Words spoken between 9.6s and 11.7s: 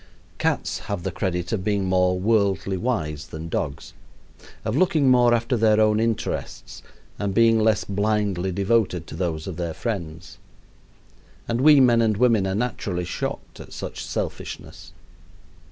friends. And